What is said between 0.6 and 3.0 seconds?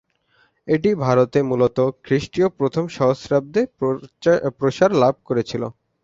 এটি ভারতে মূলত খ্রিস্টীয় প্রথম